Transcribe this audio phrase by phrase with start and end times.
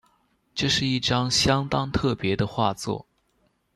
[0.55, 3.05] 这是一张相当特別的画作